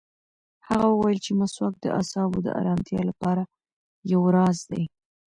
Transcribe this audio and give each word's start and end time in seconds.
هغه 0.67 0.85
وویل 0.89 1.19
چې 1.25 1.31
مسواک 1.39 1.75
د 1.81 1.85
اعصابو 1.97 2.39
د 2.43 2.47
ارامتیا 2.59 3.01
لپاره 3.09 3.43
یو 4.11 4.21
راز 4.35 4.57
دی. 4.71 4.83